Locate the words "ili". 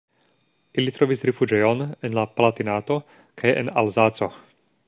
0.83-0.93